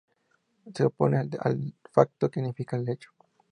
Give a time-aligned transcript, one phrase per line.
[0.73, 3.11] Se opone a "de facto", que significa ‘de hecho’.